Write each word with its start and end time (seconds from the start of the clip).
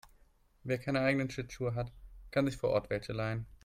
Wer 0.63 0.79
keine 0.79 1.01
eigenen 1.01 1.29
Schlittschuhe 1.29 1.75
hat, 1.75 1.91
kann 2.31 2.47
sich 2.47 2.57
vor 2.57 2.71
Ort 2.71 2.89
welche 2.89 3.13
leihen. 3.13 3.45